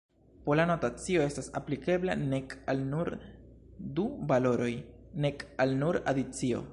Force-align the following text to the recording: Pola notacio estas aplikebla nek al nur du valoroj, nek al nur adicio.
Pola 0.45 0.63
notacio 0.69 1.19
estas 1.25 1.49
aplikebla 1.59 2.15
nek 2.31 2.55
al 2.73 2.81
nur 2.93 3.13
du 3.99 4.07
valoroj, 4.33 4.73
nek 5.27 5.45
al 5.67 5.77
nur 5.83 6.05
adicio. 6.15 6.67